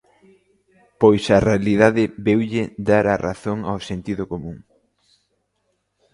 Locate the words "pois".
1.01-1.23